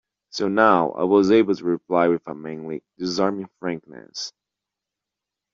[0.31, 4.33] So now I was able to reply with a manly, disarming frankness.